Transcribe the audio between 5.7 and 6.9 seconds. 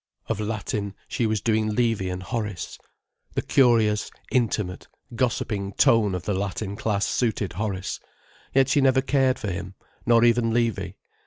tone of the Latin